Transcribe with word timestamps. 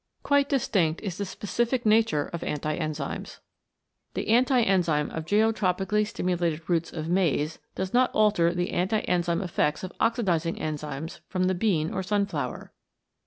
Quite 0.23 0.49
distinct 0.49 0.99
is 1.01 1.19
the 1.19 1.25
specific 1.25 1.85
nature 1.85 2.31
of 2.33 2.43
anti 2.43 2.75
enzymes. 2.75 3.37
The 4.15 4.29
anti 4.29 4.59
enzyme 4.63 5.11
of 5.11 5.25
geotropically 5.27 6.07
stimulated 6.07 6.67
roots 6.67 6.91
of 6.91 7.07
maize 7.07 7.59
does 7.75 7.93
not 7.93 8.09
alter 8.15 8.51
the 8.51 8.71
anti 8.71 9.01
enzyme 9.01 9.43
effects, 9.43 9.83
of 9.83 9.93
oxidising 10.01 10.59
enzymes 10.59 11.19
from 11.27 11.43
the 11.43 11.53
bean 11.53 11.93
or 11.93 12.01
sunflower. 12.01 12.73